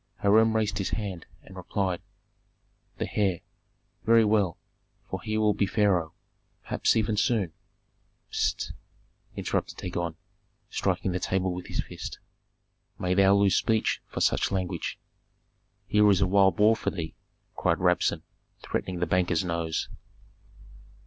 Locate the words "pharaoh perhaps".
5.67-6.95